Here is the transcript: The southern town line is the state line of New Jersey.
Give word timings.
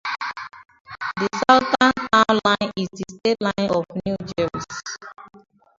The 1.17 1.27
southern 1.47 2.09
town 2.11 2.39
line 2.43 2.71
is 2.75 2.87
the 2.91 3.03
state 3.17 3.37
line 3.39 3.69
of 3.69 3.85
New 4.03 4.17
Jersey. 4.35 4.81